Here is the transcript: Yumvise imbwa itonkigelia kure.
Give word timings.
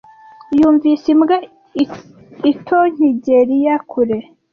Yumvise 0.57 1.05
imbwa 1.13 1.37
itonkigelia 2.51 3.75
kure. 3.89 4.17